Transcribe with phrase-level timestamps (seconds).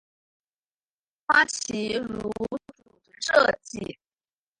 [1.27, 3.99] 花琦如主持设计。